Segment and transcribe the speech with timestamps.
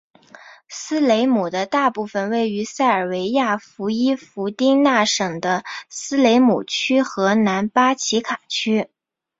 [0.67, 8.89] 斯雷姆的大部分位于塞尔维亚伏伊伏丁那省的斯雷姆区和南巴奇卡区。